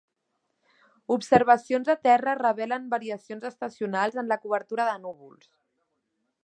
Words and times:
Observacions 1.15 1.91
a 1.95 1.97
terra 2.07 2.35
revelen 2.41 2.89
variacions 2.95 3.47
estacionals 3.51 4.19
en 4.23 4.31
la 4.35 4.41
cobertura 4.47 4.91
de 4.91 4.99
núvols. 5.05 5.53